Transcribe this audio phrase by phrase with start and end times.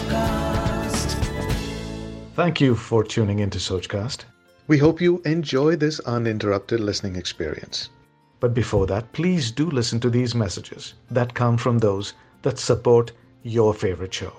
[0.00, 1.14] Sochcast.
[2.34, 4.24] Thank you for tuning into Sochcast.
[4.66, 7.90] We hope you enjoy this uninterrupted listening experience.
[8.38, 13.12] But before that, please do listen to these messages that come from those that support
[13.42, 14.32] your favorite show.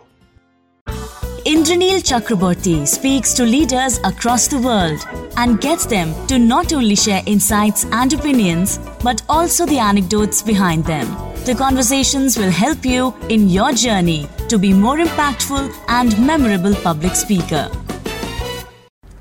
[1.45, 5.05] Indranil Chakraborty speaks to leaders across the world
[5.37, 10.85] and gets them to not only share insights and opinions, but also the anecdotes behind
[10.85, 11.07] them.
[11.45, 17.15] The conversations will help you in your journey to be more impactful and memorable public
[17.15, 17.71] speaker.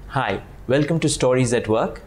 [0.09, 2.03] Hi, welcome to Stories at Work,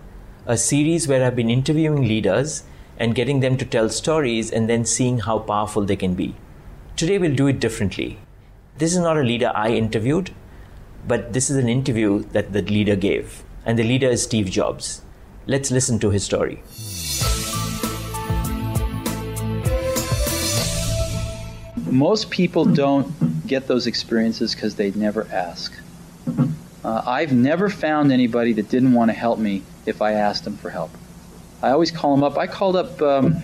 [0.45, 2.63] a series where I've been interviewing leaders
[2.97, 6.35] and getting them to tell stories and then seeing how powerful they can be.
[6.97, 8.19] Today we'll do it differently.
[8.77, 10.31] This is not a leader I interviewed,
[11.07, 13.41] but this is an interview that the leader gave.
[13.65, 15.01] And the leader is Steve Jobs.
[15.47, 16.61] Let's listen to his story.
[21.93, 25.71] Most people don't get those experiences because they never ask.
[26.83, 30.57] Uh, I've never found anybody that didn't want to help me if I asked them
[30.57, 30.89] for help.
[31.61, 32.35] I always call them up.
[32.35, 33.43] I called up, um,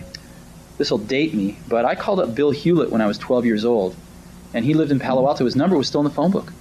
[0.78, 3.64] this will date me, but I called up Bill Hewlett when I was 12 years
[3.64, 3.94] old
[4.52, 5.44] and he lived in Palo Alto.
[5.44, 6.52] His number was still in the phone book.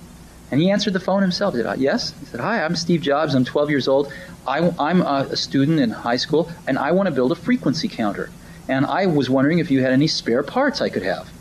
[0.52, 1.56] And he answered the phone himself.
[1.56, 2.14] He said, yes?
[2.20, 3.34] He said, Hi, I'm Steve Jobs.
[3.34, 4.14] I'm 12 years old.
[4.46, 8.30] I, am a student in high school, and I want to build a frequency counter.
[8.68, 11.32] And I was wondering if you had any spare parts I could have.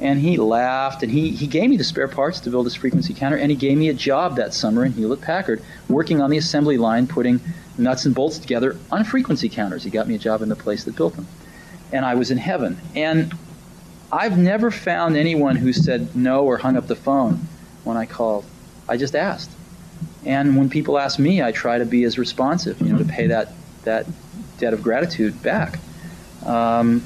[0.00, 3.14] And he laughed, and he, he gave me the spare parts to build this frequency
[3.14, 6.36] counter, and he gave me a job that summer in Hewlett Packard, working on the
[6.36, 7.40] assembly line, putting
[7.76, 9.82] nuts and bolts together on frequency counters.
[9.82, 11.26] He got me a job in the place that built them.
[11.92, 12.78] And I was in heaven.
[12.94, 13.34] And
[14.12, 17.40] I've never found anyone who said no or hung up the phone
[17.84, 18.44] when I called.
[18.88, 19.50] I just asked.
[20.24, 23.28] And when people ask me, I try to be as responsive, you know, to pay
[23.28, 23.52] that,
[23.84, 24.06] that
[24.58, 25.78] debt of gratitude back.
[26.44, 27.02] Um,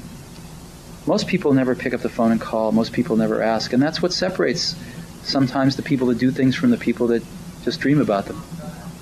[1.05, 2.71] most people never pick up the phone and call.
[2.71, 3.73] Most people never ask.
[3.73, 4.75] And that's what separates
[5.23, 7.23] sometimes the people that do things from the people that
[7.63, 8.41] just dream about them.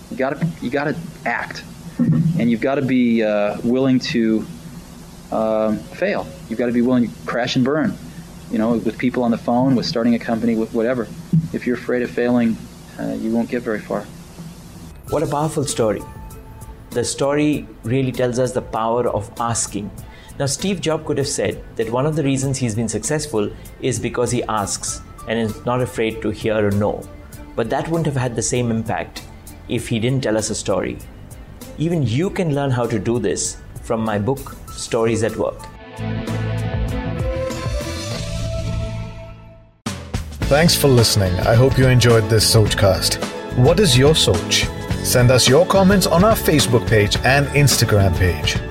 [0.10, 1.64] You gotta, you gotta act.
[2.40, 4.46] And you've got to be uh, willing to
[5.32, 6.28] uh, fail.
[6.50, 7.96] You've got to be willing to crash and burn.
[8.50, 11.08] You know, with people on the phone, with starting a company, with whatever.
[11.54, 12.58] If you're afraid of failing,
[13.00, 14.02] uh, you won't get very far.
[15.10, 16.02] What a powerful story.
[16.90, 19.92] The story really tells us the power of asking.
[20.40, 24.00] Now, Steve Jobs could have said that one of the reasons he's been successful is
[24.00, 27.08] because he asks and is not afraid to hear a no.
[27.56, 29.24] But that wouldn't have had the same impact
[29.68, 30.98] if he didn't tell us a story.
[31.78, 35.60] Even you can learn how to do this from my book, Stories at Work.
[40.52, 41.34] Thanks for listening.
[41.42, 43.24] I hope you enjoyed this Sochcast.
[43.58, 44.66] What is your Soch?
[45.06, 48.71] Send us your comments on our Facebook page and Instagram page.